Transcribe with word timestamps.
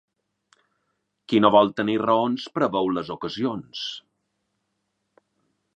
Qui 1.33 1.41
no 1.43 1.51
vol 1.57 1.69
tenir 1.81 1.99
raons 2.05 2.47
preveu 2.57 2.91
les 2.95 3.13
ocasions. 3.17 3.87